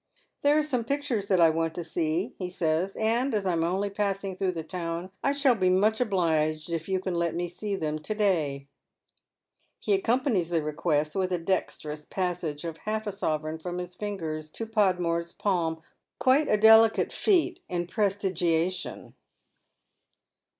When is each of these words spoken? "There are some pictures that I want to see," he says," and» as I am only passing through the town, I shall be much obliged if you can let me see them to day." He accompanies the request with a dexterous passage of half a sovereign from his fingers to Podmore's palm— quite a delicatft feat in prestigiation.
"There 0.41 0.57
are 0.57 0.63
some 0.63 0.83
pictures 0.83 1.27
that 1.27 1.39
I 1.39 1.51
want 1.51 1.75
to 1.75 1.83
see," 1.83 2.33
he 2.39 2.49
says," 2.49 2.95
and» 2.99 3.35
as 3.35 3.45
I 3.45 3.51
am 3.51 3.63
only 3.63 3.91
passing 3.91 4.35
through 4.35 4.53
the 4.53 4.63
town, 4.63 5.11
I 5.23 5.31
shall 5.31 5.53
be 5.53 5.69
much 5.69 6.01
obliged 6.01 6.71
if 6.71 6.89
you 6.89 6.99
can 6.99 7.13
let 7.13 7.35
me 7.35 7.47
see 7.47 7.75
them 7.75 7.99
to 7.99 8.15
day." 8.15 8.67
He 9.77 9.93
accompanies 9.93 10.49
the 10.49 10.63
request 10.63 11.13
with 11.15 11.31
a 11.31 11.37
dexterous 11.37 12.03
passage 12.03 12.65
of 12.65 12.77
half 12.77 13.05
a 13.05 13.11
sovereign 13.11 13.59
from 13.59 13.77
his 13.77 13.93
fingers 13.93 14.49
to 14.53 14.65
Podmore's 14.65 15.33
palm— 15.33 15.83
quite 16.19 16.47
a 16.47 16.57
delicatft 16.57 17.11
feat 17.11 17.61
in 17.69 17.85
prestigiation. 17.85 19.13